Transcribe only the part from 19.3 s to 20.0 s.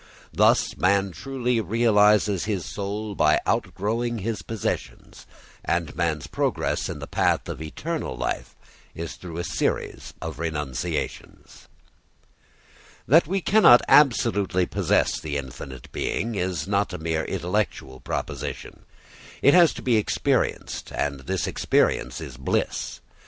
It has to be